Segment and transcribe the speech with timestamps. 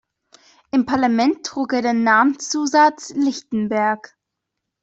[0.71, 4.17] Im Parlament trug er den Namenszusatz "Lichtenberg".